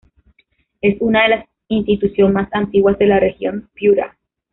Es 0.81 0.95
una 0.99 1.21
de 1.21 1.29
las 1.29 1.45
institución 1.67 2.33
más 2.33 2.49
antiguas 2.53 2.97
de 2.97 3.05
la 3.05 3.19
Región 3.19 3.69
Piura. 3.75 4.17